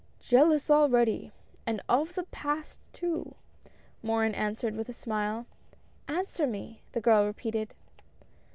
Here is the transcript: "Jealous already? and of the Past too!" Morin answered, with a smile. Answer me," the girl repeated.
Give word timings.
"Jealous 0.31 0.71
already? 0.71 1.31
and 1.67 1.79
of 1.87 2.15
the 2.15 2.23
Past 2.23 2.79
too!" 2.91 3.35
Morin 4.01 4.33
answered, 4.33 4.75
with 4.75 4.89
a 4.89 4.93
smile. 4.93 5.45
Answer 6.07 6.47
me," 6.47 6.81
the 6.93 7.01
girl 7.01 7.23
repeated. 7.23 7.75